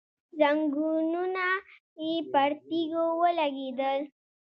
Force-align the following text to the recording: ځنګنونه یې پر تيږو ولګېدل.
ځنګنونه 0.39 1.47
یې 2.03 2.13
پر 2.31 2.49
تيږو 2.67 3.05
ولګېدل. 3.21 3.99